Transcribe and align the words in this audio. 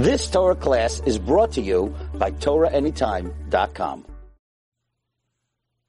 This 0.00 0.30
Torah 0.30 0.56
class 0.56 1.02
is 1.04 1.18
brought 1.18 1.52
to 1.52 1.60
you 1.60 1.94
by 2.14 2.30
TorahAnytime.com. 2.30 4.06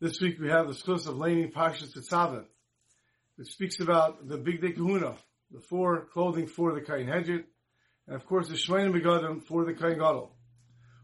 This 0.01 0.19
week 0.19 0.37
we 0.37 0.49
have 0.49 0.67
the 0.67 0.73
source 0.73 1.05
of 1.05 1.15
Laning 1.15 1.53
Parshas 1.53 1.95
Tetzaveh, 1.95 2.43
which 3.37 3.47
speaks 3.47 3.79
about 3.79 4.27
the 4.27 4.37
Bigdei 4.37 4.75
Kehunah, 4.75 5.15
the 5.51 5.61
four 5.61 6.07
clothing 6.11 6.47
for 6.47 6.73
the 6.73 6.81
Kain 6.81 7.07
Hedjit, 7.07 7.45
and 8.05 8.17
of 8.17 8.25
course 8.25 8.49
the 8.49 8.55
Shmeinim 8.55 8.93
Begadim 9.01 9.43
for 9.43 9.63
the 9.63 9.73
Kain 9.73 9.93
Gadol. 9.93 10.35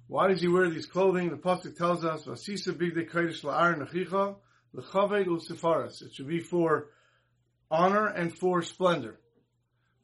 Why 0.07 0.27
does 0.27 0.41
he 0.41 0.49
wear 0.49 0.69
these 0.69 0.85
clothing? 0.85 1.29
The 1.29 1.37
Pasuk 1.37 1.77
tells 1.77 2.03
us, 2.03 2.25
Vasisa 2.25 2.77
Big 2.77 2.93
Day 2.93 3.05
Kodesh 3.05 3.41
La'ar 3.41 3.79
Nechicha, 3.79 4.35
L'chaved 4.73 5.27
U'Sefaras. 5.27 6.01
It 6.01 6.13
should 6.13 6.27
be 6.27 6.41
for 6.41 6.87
honor 7.71 8.07
and 8.07 8.37
for 8.37 8.61
splendor. 8.63 9.17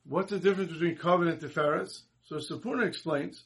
What's 0.06 0.32
the 0.32 0.40
difference 0.40 0.72
between 0.72 0.96
Kavod 0.96 1.30
and 1.30 1.42
Tiferes? 1.42 2.04
So 2.26 2.38
Sforno 2.38 2.88
explains, 2.88 3.44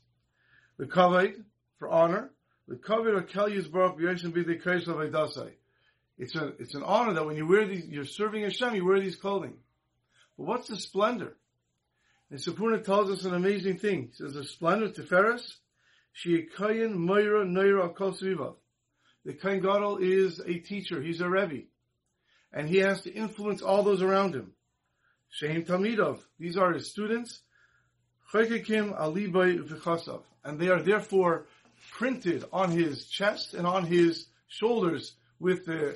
the 0.77 0.85
Kavod, 0.85 1.43
for 1.79 1.89
honor, 1.89 2.31
the 2.67 2.75
Kavod 2.75 3.17
of 3.17 3.27
Kel 3.27 3.49
Yisbarach 3.49 3.97
B'Yoshem 3.97 4.31
B'Dei 4.31 4.61
Kodesh 4.61 4.87
L'Vaydasai. 4.87 5.51
It's 6.17 6.35
a, 6.35 6.47
it's 6.59 6.75
an 6.75 6.83
honor 6.83 7.13
that 7.13 7.25
when 7.25 7.37
you 7.37 7.47
wear 7.47 7.67
these, 7.67 7.85
you're 7.87 8.05
serving 8.05 8.43
Hashem, 8.43 8.75
you 8.75 8.85
wear 8.85 8.99
these 8.99 9.15
clothing. 9.15 9.53
But 10.37 10.47
what's 10.47 10.67
the 10.67 10.77
splendor? 10.77 11.37
And 12.29 12.39
Sforno 12.39 12.83
tells 12.83 13.09
us 13.09 13.25
an 13.25 13.33
amazing 13.33 13.77
thing. 13.77 14.07
He 14.07 14.13
says 14.13 14.33
the 14.33 14.43
splendor 14.43 14.89
Tiferes, 14.89 15.55
Shiikayin 16.23 16.93
Moira 16.93 17.45
Neira 17.45 17.93
Akol 17.93 18.19
Svivav. 18.19 18.55
The 19.25 19.33
Kain 19.33 19.61
Gadol 19.61 19.97
is 19.97 20.39
a 20.39 20.59
teacher, 20.59 21.01
he's 21.01 21.21
a 21.21 21.29
Rebbe. 21.29 21.65
And 22.53 22.67
he 22.69 22.77
has 22.77 23.01
to 23.01 23.13
influence 23.13 23.61
all 23.61 23.83
those 23.83 24.01
around 24.01 24.35
him. 24.35 24.53
Sheim 25.41 25.67
Tamidov, 25.67 26.21
these 26.39 26.57
are 26.57 26.73
his 26.73 26.89
students. 26.89 27.41
Alibay 28.33 29.57
V'chasav. 29.59 30.21
And 30.43 30.59
they 30.59 30.69
are 30.69 30.81
therefore 30.81 31.45
printed 31.91 32.45
on 32.51 32.71
his 32.71 33.05
chest 33.05 33.53
and 33.53 33.65
on 33.65 33.85
his 33.85 34.27
shoulders 34.47 35.13
with 35.39 35.65
the, 35.65 35.95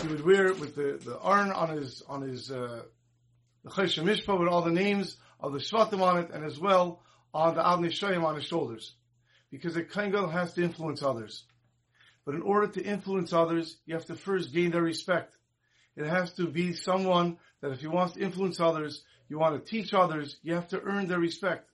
he 0.00 0.08
would 0.08 0.24
wear 0.24 0.52
with 0.54 0.74
the, 0.74 0.98
the 1.04 1.18
arn 1.18 1.50
on 1.50 1.76
his, 1.76 2.02
on 2.08 2.22
his, 2.22 2.50
uh, 2.50 2.82
the 3.64 3.70
Choshen 3.70 4.04
Mishpat 4.04 4.38
with 4.38 4.48
all 4.48 4.62
the 4.62 4.70
names 4.70 5.16
of 5.40 5.52
the 5.52 5.58
Shvatim 5.58 6.00
on 6.00 6.18
it 6.18 6.30
and 6.32 6.44
as 6.44 6.58
well 6.58 7.02
on 7.34 7.54
the 7.54 7.62
Avnei 7.62 7.90
Shoyim 7.90 8.24
on 8.24 8.36
his 8.36 8.44
shoulders. 8.44 8.94
Because 9.50 9.74
the 9.74 9.82
Kain 9.82 10.12
has 10.12 10.54
to 10.54 10.62
influence 10.62 11.02
others. 11.02 11.44
But 12.24 12.34
in 12.34 12.42
order 12.42 12.68
to 12.68 12.82
influence 12.82 13.32
others, 13.32 13.76
you 13.84 13.94
have 13.94 14.06
to 14.06 14.14
first 14.14 14.52
gain 14.52 14.70
their 14.70 14.82
respect. 14.82 15.36
It 15.96 16.06
has 16.06 16.32
to 16.34 16.46
be 16.46 16.72
someone 16.72 17.38
that 17.60 17.72
if 17.72 17.82
you 17.82 17.90
want 17.90 18.14
to 18.14 18.20
influence 18.20 18.60
others, 18.60 19.02
you 19.28 19.38
want 19.38 19.62
to 19.62 19.70
teach 19.70 19.94
others, 19.94 20.36
you 20.42 20.54
have 20.54 20.68
to 20.68 20.80
earn 20.80 21.06
their 21.06 21.18
respect. 21.18 21.68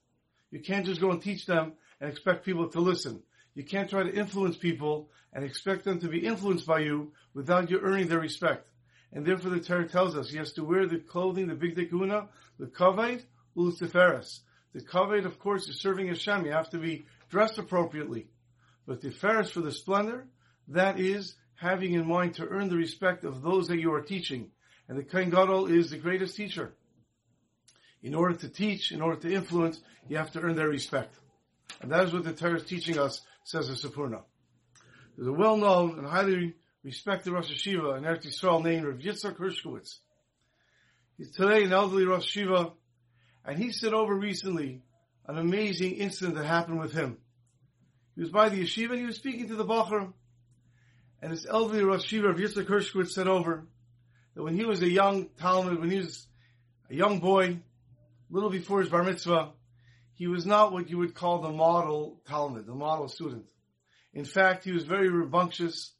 You 0.51 0.59
can't 0.59 0.85
just 0.85 1.01
go 1.01 1.11
and 1.11 1.21
teach 1.21 1.45
them 1.45 1.73
and 1.99 2.09
expect 2.09 2.45
people 2.45 2.67
to 2.69 2.79
listen. 2.79 3.21
You 3.55 3.63
can't 3.63 3.89
try 3.89 4.03
to 4.03 4.13
influence 4.13 4.57
people 4.57 5.09
and 5.33 5.43
expect 5.43 5.83
them 5.83 5.99
to 5.99 6.07
be 6.07 6.25
influenced 6.25 6.65
by 6.65 6.79
you 6.79 7.11
without 7.33 7.69
you 7.69 7.79
earning 7.79 8.07
their 8.07 8.19
respect. 8.19 8.67
And 9.11 9.25
therefore 9.25 9.51
the 9.51 9.59
Torah 9.59 9.87
tells 9.87 10.15
us 10.15 10.29
he 10.29 10.37
has 10.37 10.53
to 10.53 10.63
wear 10.63 10.85
the 10.85 10.99
clothing, 10.99 11.47
the 11.47 11.55
big 11.55 11.75
dekuna, 11.75 12.27
the 12.57 12.67
kaved, 12.67 13.25
ultiferes. 13.57 14.39
The 14.73 14.81
kaved, 14.81 15.25
of 15.25 15.39
course, 15.39 15.67
is 15.67 15.79
serving 15.79 16.07
Hashem. 16.07 16.45
You 16.45 16.51
have 16.51 16.69
to 16.71 16.77
be 16.77 17.05
dressed 17.29 17.57
appropriately. 17.57 18.27
But 18.85 19.01
the 19.01 19.11
ferris 19.11 19.51
for 19.51 19.61
the 19.61 19.71
splendor, 19.71 20.27
that 20.69 20.99
is 20.99 21.35
having 21.59 21.93
in 21.93 22.07
mind 22.07 22.35
to 22.35 22.47
earn 22.47 22.69
the 22.69 22.75
respect 22.75 23.25
of 23.25 23.41
those 23.41 23.67
that 23.67 23.79
you 23.79 23.93
are 23.93 24.01
teaching. 24.01 24.49
And 24.87 24.97
the 24.97 25.03
Kain 25.03 25.29
Gadol 25.29 25.67
is 25.67 25.89
the 25.89 25.97
greatest 25.97 26.35
teacher. 26.35 26.71
In 28.01 28.15
order 28.15 28.35
to 28.35 28.49
teach, 28.49 28.91
in 28.91 29.01
order 29.01 29.19
to 29.21 29.33
influence, 29.33 29.79
you 30.07 30.17
have 30.17 30.31
to 30.31 30.39
earn 30.39 30.55
their 30.55 30.69
respect. 30.69 31.13
And 31.81 31.91
that 31.91 32.05
is 32.05 32.13
what 32.13 32.23
the 32.23 32.33
Torah 32.33 32.55
is 32.55 32.63
teaching 32.63 32.97
us, 32.97 33.21
says 33.43 33.67
the 33.67 33.75
Sforno. 33.75 34.23
There's 35.15 35.27
a 35.27 35.33
well-known 35.33 35.99
and 35.99 36.07
highly 36.07 36.55
respected 36.83 37.33
Rosh 37.33 37.51
Yeshiva 37.51 37.97
in 37.97 38.03
Eretz 38.03 38.25
Yisrael 38.25 38.63
named 38.63 38.85
Rav 38.85 38.97
Yitzhak 38.97 39.37
Hershkowitz. 39.37 39.97
He's 41.17 41.31
today 41.31 41.65
an 41.65 41.73
elderly 41.73 42.05
Rosh 42.05 42.37
Yeshiva, 42.37 42.71
and 43.45 43.57
he 43.57 43.73
said 43.73 43.93
over 43.93 44.15
recently 44.15 44.81
an 45.27 45.37
amazing 45.37 45.95
incident 45.95 46.37
that 46.37 46.45
happened 46.45 46.79
with 46.79 46.93
him. 46.93 47.17
He 48.15 48.21
was 48.21 48.31
by 48.31 48.49
the 48.49 48.61
yeshiva 48.61 48.91
and 48.91 48.99
he 48.99 49.05
was 49.05 49.17
speaking 49.17 49.49
to 49.49 49.55
the 49.55 49.65
Bachar, 49.65 50.13
and 51.21 51.31
this 51.31 51.45
elderly 51.49 51.83
Rosh 51.83 52.13
Yeshiva 52.13 52.29
of 52.29 52.37
Yitzhak 52.37 52.65
Hershkowitz 52.65 53.11
said 53.11 53.27
over 53.27 53.67
that 54.35 54.43
when 54.43 54.55
he 54.55 54.65
was 54.65 54.81
a 54.81 54.89
young 54.89 55.29
talmid, 55.41 55.79
when 55.79 55.91
he 55.91 55.97
was 55.97 56.27
a 56.89 56.95
young 56.95 57.19
boy, 57.19 57.59
little 58.29 58.49
before 58.49 58.79
his 58.79 58.89
bar 58.89 59.03
mitzvah, 59.03 59.51
he 60.13 60.27
was 60.27 60.45
not 60.45 60.71
what 60.71 60.89
you 60.89 60.97
would 60.97 61.15
call 61.15 61.39
the 61.39 61.51
model 61.51 62.21
talmid, 62.27 62.65
the 62.65 62.75
model 62.75 63.07
student. 63.07 63.45
In 64.13 64.25
fact, 64.25 64.63
he 64.63 64.71
was 64.71 64.83
very 64.83 65.09
rambunctious 65.09 65.93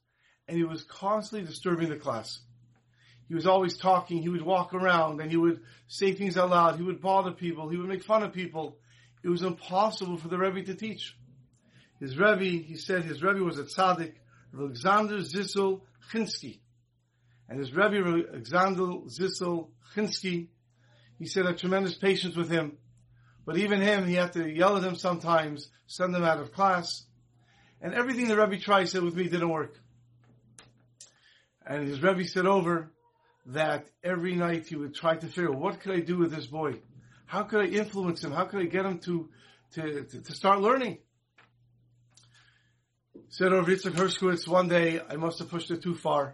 and 0.47 0.57
he 0.57 0.63
was 0.63 0.83
constantly 0.83 1.47
disturbing 1.47 1.89
the 1.89 1.95
class. 1.95 2.39
He 3.27 3.35
was 3.35 3.45
always 3.45 3.77
talking, 3.77 4.21
he 4.21 4.29
would 4.29 4.41
walk 4.41 4.73
around 4.73 5.21
and 5.21 5.29
he 5.29 5.37
would 5.37 5.61
say 5.87 6.13
things 6.13 6.37
out 6.37 6.49
loud, 6.49 6.77
he 6.77 6.83
would 6.83 7.01
bother 7.01 7.31
people, 7.31 7.69
he 7.69 7.77
would 7.77 7.87
make 7.87 8.03
fun 8.03 8.23
of 8.23 8.33
people. 8.33 8.77
It 9.23 9.29
was 9.29 9.43
impossible 9.43 10.17
for 10.17 10.29
the 10.29 10.37
Rebbe 10.37 10.63
to 10.63 10.73
teach. 10.73 11.15
His 11.99 12.17
Rebbe, 12.17 12.63
he 12.63 12.75
said 12.77 13.03
his 13.03 13.21
Rebbe 13.21 13.43
was 13.43 13.59
a 13.59 13.65
tzaddik, 13.65 14.13
Alexander 14.57 15.17
Zissel 15.17 15.81
Chinsky. 16.11 16.59
And 17.47 17.59
his 17.59 17.73
Rebbe, 17.73 18.27
Alexander 18.31 18.83
Zissel 19.07 19.69
Chinsky, 19.95 20.47
he 21.17 21.25
said 21.25 21.45
I 21.45 21.49
had 21.49 21.57
tremendous 21.57 21.95
patience 21.95 22.35
with 22.35 22.49
him. 22.49 22.77
But 23.45 23.57
even 23.57 23.81
him, 23.81 24.07
he 24.07 24.15
had 24.15 24.33
to 24.33 24.47
yell 24.47 24.77
at 24.77 24.83
him 24.83 24.95
sometimes, 24.95 25.69
send 25.87 26.15
him 26.15 26.23
out 26.23 26.39
of 26.39 26.53
class. 26.53 27.05
And 27.81 27.93
everything 27.93 28.27
the 28.27 28.37
Rebbe 28.37 28.59
tried 28.59 28.89
said 28.89 29.03
with 29.03 29.15
me 29.15 29.23
didn't 29.23 29.49
work. 29.49 29.79
And 31.65 31.87
his 31.87 32.01
Rebbe 32.01 32.25
said 32.25 32.45
over 32.45 32.91
that 33.47 33.89
every 34.03 34.35
night 34.35 34.67
he 34.67 34.75
would 34.75 34.93
try 34.93 35.15
to 35.15 35.27
figure, 35.27 35.51
what 35.51 35.79
could 35.79 35.93
I 35.93 35.99
do 35.99 36.17
with 36.17 36.31
this 36.31 36.47
boy? 36.47 36.81
How 37.25 37.43
could 37.43 37.61
I 37.61 37.67
influence 37.67 38.23
him? 38.23 38.31
How 38.31 38.45
could 38.45 38.61
I 38.61 38.65
get 38.65 38.85
him 38.85 38.99
to, 38.99 39.29
to, 39.73 40.03
to, 40.03 40.21
to 40.21 40.31
start 40.33 40.61
learning? 40.61 40.99
Said 43.31 43.53
oh, 43.53 43.57
over 43.57 43.71
Yitzhak 43.71 43.91
Hershkowitz, 43.91 44.47
one 44.47 44.69
day 44.69 44.99
I 45.07 45.15
must 45.15 45.37
have 45.37 45.51
pushed 45.51 45.69
it 45.69 45.83
too 45.83 45.93
far 45.93 46.33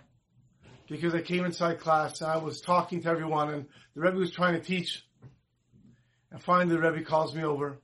because 0.87 1.13
I 1.13 1.21
came 1.21 1.43
inside 1.43 1.81
class 1.81 2.21
and 2.21 2.31
I 2.31 2.37
was 2.37 2.61
talking 2.61 3.01
to 3.01 3.09
everyone 3.09 3.49
and 3.49 3.65
the 3.93 4.01
Rebbe 4.01 4.15
was 4.15 4.31
trying 4.31 4.53
to 4.53 4.61
teach. 4.61 5.03
And 6.31 6.41
finally 6.41 6.73
the 6.73 6.79
Rebbe 6.79 7.03
calls 7.03 7.35
me 7.35 7.43
over. 7.43 7.81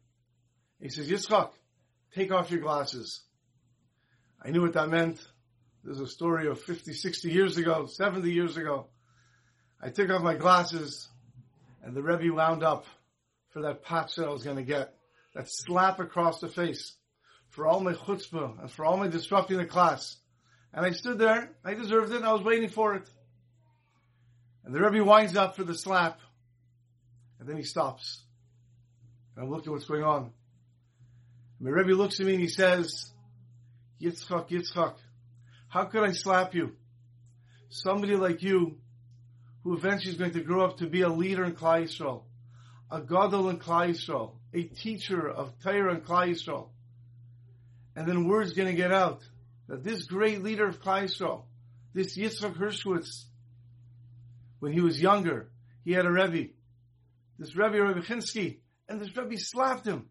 He 0.79 0.87
says, 0.87 1.09
Yitzchak, 1.09 1.51
take 2.15 2.31
off 2.31 2.51
your 2.51 2.61
glasses. 2.61 3.21
I 4.41 4.51
knew 4.51 4.61
what 4.61 4.73
that 4.73 4.87
meant. 4.87 5.19
There's 5.83 5.99
a 5.99 6.07
story 6.07 6.47
of 6.47 6.61
50, 6.61 6.93
60 6.93 7.29
years 7.29 7.57
ago, 7.57 7.87
70 7.87 8.31
years 8.31 8.55
ago. 8.55 8.87
I 9.81 9.89
took 9.89 10.09
off 10.09 10.21
my 10.21 10.35
glasses 10.35 11.09
and 11.83 11.93
the 11.93 12.01
Rebbe 12.01 12.33
wound 12.33 12.63
up 12.63 12.85
for 13.49 13.63
that 13.63 13.83
patch 13.83 14.15
that 14.15 14.29
I 14.29 14.31
was 14.31 14.43
going 14.43 14.55
to 14.55 14.63
get. 14.63 14.93
That 15.35 15.49
slap 15.49 15.99
across 15.99 16.39
the 16.39 16.47
face 16.47 16.95
for 17.51 17.67
all 17.67 17.79
my 17.79 17.93
chutzpah 17.93 18.61
and 18.61 18.71
for 18.71 18.85
all 18.85 18.97
my 18.97 19.07
disrupting 19.07 19.57
the 19.57 19.65
class. 19.65 20.17
And 20.73 20.85
I 20.85 20.91
stood 20.91 21.19
there, 21.19 21.51
I 21.63 21.73
deserved 21.73 22.11
it, 22.11 22.17
and 22.17 22.25
I 22.25 22.33
was 22.33 22.43
waiting 22.43 22.69
for 22.69 22.95
it. 22.95 23.07
And 24.63 24.73
the 24.73 24.79
Rebbe 24.79 25.03
winds 25.03 25.35
up 25.35 25.55
for 25.55 25.63
the 25.63 25.75
slap, 25.75 26.19
and 27.39 27.47
then 27.47 27.57
he 27.57 27.63
stops. 27.63 28.21
And 29.35 29.45
I'm 29.45 29.51
looking 29.51 29.71
what's 29.71 29.85
going 29.85 30.03
on. 30.03 30.31
And 31.59 31.67
the 31.67 31.73
Rebbe 31.73 31.91
looks 31.91 32.19
at 32.19 32.25
me 32.25 32.33
and 32.33 32.41
he 32.41 32.47
says, 32.47 33.11
Yitzchak, 34.01 34.49
Yitzchak, 34.49 34.95
how 35.67 35.85
could 35.85 36.03
I 36.03 36.11
slap 36.13 36.55
you? 36.55 36.71
Somebody 37.69 38.15
like 38.15 38.41
you, 38.41 38.77
who 39.63 39.75
eventually 39.75 40.11
is 40.11 40.17
going 40.17 40.33
to 40.33 40.41
grow 40.41 40.65
up 40.65 40.77
to 40.77 40.87
be 40.87 41.01
a 41.01 41.09
leader 41.09 41.43
in 41.43 41.53
Klal 41.53 41.83
Yisrael, 41.83 42.23
a 42.89 43.01
gadol 43.01 43.49
in 43.49 43.59
Klal 43.59 43.89
Yisrael, 43.89 44.31
a 44.53 44.63
teacher 44.63 45.29
of 45.29 45.53
Torah 45.63 45.93
in 45.93 46.01
Klal 46.01 46.29
Yisrael. 46.29 46.69
And 47.95 48.07
then 48.07 48.27
word's 48.27 48.53
going 48.53 48.69
to 48.69 48.75
get 48.75 48.91
out 48.91 49.21
that 49.67 49.83
this 49.83 50.03
great 50.03 50.43
leader 50.43 50.67
of 50.67 50.81
Klal 50.81 51.03
Yisrael, 51.03 51.29
oh, 51.29 51.43
this 51.93 52.17
Yitzchak 52.17 52.57
Hershkowitz, 52.57 53.25
when 54.59 54.71
he 54.71 54.81
was 54.81 55.01
younger, 55.01 55.49
he 55.83 55.91
had 55.91 56.05
a 56.05 56.11
Rebbe, 56.11 56.51
this 57.37 57.55
Rebbe 57.55 57.81
Rebbe 57.81 58.01
Chinsky, 58.01 58.59
and 58.87 59.01
this 59.01 59.15
Rebbe 59.15 59.37
slapped 59.37 59.85
him. 59.85 60.07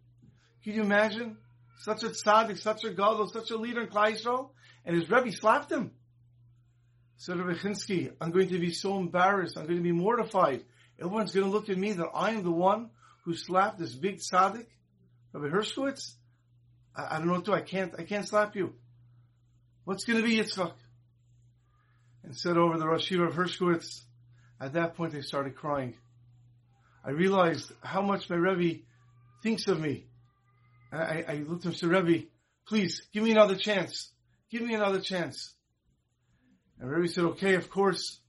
Can 0.65 0.75
you 0.75 0.83
imagine? 0.83 1.37
Such 1.79 2.03
a 2.03 2.09
tzaddik, 2.09 2.59
such 2.59 2.85
a 2.85 2.91
gadol, 2.91 3.29
such 3.29 3.51
a 3.51 3.57
leader 3.57 3.83
in 3.83 3.89
Klal 3.89 4.13
Yisrael, 4.13 4.27
oh, 4.27 4.51
and 4.85 4.97
his 4.97 5.11
Rebbe 5.11 5.33
slapped 5.33 5.71
him. 5.71 5.93
So 7.17 7.35
Rebbe 7.35 7.59
Chinsky, 7.59 8.13
I'm 8.21 8.31
going 8.31 8.49
to 8.49 8.59
be 8.59 8.73
so 8.73 8.99
embarrassed, 8.99 9.57
I'm 9.57 9.65
going 9.65 9.77
to 9.77 9.83
be 9.83 9.93
mortified. 9.93 10.65
Everyone's 10.99 11.33
going 11.33 11.47
to 11.47 11.53
look 11.53 11.69
at 11.71 11.79
me 11.79 11.93
that 11.93 12.09
I 12.15 12.33
am 12.33 12.43
the 12.43 12.51
one 12.51 12.91
who 13.25 13.35
slapped 13.35 13.79
this 13.79 13.95
big 13.95 14.19
tzaddik, 14.19 14.67
Rebbe 15.33 15.55
Hershkowitz. 15.55 16.15
I, 16.97 17.17
I 17.17 17.19
don't 17.19 17.27
know 17.27 17.35
what 17.35 17.45
to 17.47 17.51
do. 17.51 17.57
I 17.57 17.61
can't, 17.63 17.95
I 17.99 18.05
can't 18.05 18.27
slap 18.27 18.57
you. 18.57 18.75
What's 19.85 20.05
going 20.05 20.21
to 20.21 20.27
be 20.27 20.37
Yitzchak? 20.37 20.73
And 22.23 22.37
said 22.37 22.57
over 22.57 22.79
the 22.79 22.87
Rosh 22.87 23.11
Yeshiva 23.11 23.29
of 23.29 23.35
Hershkowitz, 23.35 24.03
at 24.61 24.75
that 24.75 24.95
point 24.95 25.13
they 25.13 25.23
started 25.23 25.57
crying. 25.57 25.95
I 27.05 27.11
realized 27.11 27.73
how 27.83 28.03
much 28.03 28.29
my 28.29 28.37
Rebbe 28.37 28.83
thinks 29.43 29.67
of 29.69 29.81
me. 29.81 30.07
I, 30.93 31.25
I 31.27 31.45
looked 31.47 31.63
at 31.63 31.67
him 31.67 31.71
and 31.71 31.77
said, 31.77 31.89
Rebbe, 31.89 32.27
please 32.67 33.07
give 33.13 33.23
me 33.23 33.31
another 33.31 33.57
chance. 33.57 34.13
Give 34.51 34.63
me 34.63 34.75
another 34.75 35.01
chance. 35.01 35.55
And 36.79 36.91
Rebbe 36.91 37.09
said, 37.09 37.25
okay, 37.25 37.55
of 37.55 37.71
course. 37.71 38.21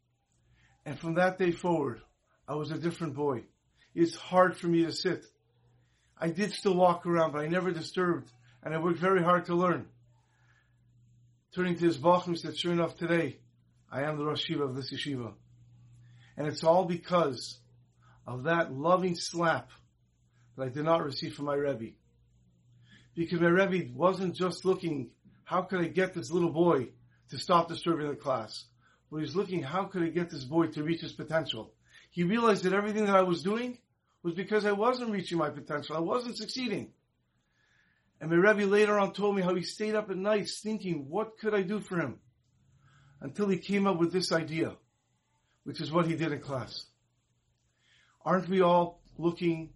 And 0.85 0.97
from 0.97 1.15
that 1.15 1.37
day 1.37 1.51
forward, 1.51 2.01
I 2.47 2.55
was 2.55 2.71
a 2.71 2.77
different 2.77 3.15
boy. 3.15 3.43
It's 3.93 4.15
hard 4.15 4.55
for 4.57 4.67
me 4.67 4.85
to 4.85 4.91
sit. 4.91 5.25
I 6.17 6.29
did 6.29 6.53
still 6.53 6.75
walk 6.75 7.05
around, 7.05 7.33
but 7.33 7.41
I 7.41 7.47
never 7.47 7.71
disturbed, 7.71 8.31
and 8.63 8.73
I 8.73 8.79
worked 8.79 8.99
very 8.99 9.23
hard 9.23 9.45
to 9.45 9.55
learn. 9.55 9.87
Turning 11.55 11.77
to 11.77 11.85
his 11.85 11.97
Bachim, 11.97 12.37
said, 12.37 12.57
sure 12.57 12.71
enough, 12.71 12.95
today, 12.97 13.39
I 13.91 14.03
am 14.03 14.17
the 14.17 14.25
Rosh 14.25 14.49
Yeshiva 14.49 14.61
of 14.61 14.75
this 14.75 14.93
yeshiva. 14.93 15.33
And 16.37 16.47
it's 16.47 16.63
all 16.63 16.85
because 16.85 17.59
of 18.25 18.43
that 18.43 18.73
loving 18.73 19.15
slap 19.15 19.69
that 20.55 20.63
I 20.63 20.69
did 20.69 20.85
not 20.85 21.03
receive 21.03 21.33
from 21.33 21.45
my 21.45 21.55
Rebbe. 21.55 21.93
Because 23.15 23.41
my 23.41 23.49
Rebbe 23.49 23.91
wasn't 23.93 24.35
just 24.35 24.63
looking, 24.63 25.09
how 25.43 25.63
could 25.63 25.81
I 25.81 25.87
get 25.87 26.13
this 26.13 26.31
little 26.31 26.51
boy 26.51 26.89
to 27.31 27.37
stop 27.37 27.67
disturbing 27.67 28.07
the 28.07 28.15
class? 28.15 28.65
But 29.09 29.17
he 29.17 29.23
was 29.23 29.35
looking, 29.35 29.61
how 29.61 29.85
could 29.85 30.03
I 30.03 30.07
get 30.07 30.29
this 30.29 30.45
boy 30.45 30.67
to 30.67 30.83
reach 30.83 31.01
his 31.01 31.11
potential? 31.11 31.73
He 32.11 32.23
realized 32.23 32.63
that 32.63 32.73
everything 32.73 33.05
that 33.05 33.15
I 33.15 33.23
was 33.23 33.43
doing 33.43 33.79
was 34.23 34.33
because 34.33 34.65
I 34.65 34.71
wasn't 34.71 35.11
reaching 35.11 35.37
my 35.37 35.49
potential. 35.49 35.97
I 35.97 35.99
wasn't 35.99 36.37
succeeding. 36.37 36.93
And 38.21 38.29
my 38.29 38.37
Rebbe 38.37 38.69
later 38.69 38.99
on 38.99 39.13
told 39.13 39.35
me 39.35 39.41
how 39.41 39.55
he 39.55 39.63
stayed 39.63 39.95
up 39.95 40.11
at 40.11 40.15
nights 40.15 40.59
thinking, 40.59 41.07
what 41.09 41.39
could 41.39 41.55
I 41.55 41.63
do 41.63 41.79
for 41.79 41.97
him? 41.97 42.19
Until 43.19 43.49
he 43.49 43.57
came 43.57 43.87
up 43.87 43.97
with 43.97 44.13
this 44.13 44.31
idea, 44.31 44.75
which 45.63 45.81
is 45.81 45.91
what 45.91 46.05
he 46.05 46.15
did 46.15 46.31
in 46.31 46.39
class. 46.39 46.85
Aren't 48.23 48.47
we 48.47 48.61
all 48.61 49.01
looking 49.17 49.71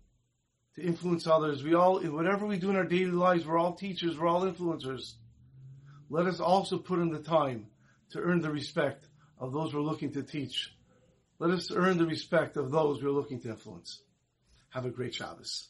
to 0.75 0.81
influence 0.83 1.25
others? 1.25 1.63
We 1.63 1.74
all, 1.74 1.97
in 1.97 2.13
whatever 2.13 2.45
we 2.45 2.57
do 2.57 2.69
in 2.69 2.75
our 2.75 2.86
daily 2.86 3.12
lives, 3.12 3.47
we're 3.47 3.57
all 3.57 3.74
teachers, 3.74 4.15
we're 4.15 4.27
all 4.27 4.44
influencers. 4.44 5.13
Let 6.12 6.27
us 6.27 6.39
also 6.39 6.77
put 6.77 7.00
in 7.00 7.09
the 7.09 7.19
time 7.19 7.65
to 8.12 8.19
earn 8.19 8.42
the 8.42 8.51
respect 8.51 9.07
of 9.39 9.53
those 9.53 9.74
we're 9.74 9.81
looking 9.81 10.13
to 10.13 10.21
teach. 10.21 10.71
Let 11.39 11.50
us 11.50 11.71
earn 11.71 11.97
the 11.97 12.06
respect 12.06 12.57
of 12.57 12.69
those 12.69 13.01
we're 13.01 13.09
looking 13.09 13.42
to 13.42 13.50
influence. 13.50 14.01
Have 14.69 14.86
a 14.86 14.92
great 14.92 15.15
Shabbos. 15.15 15.69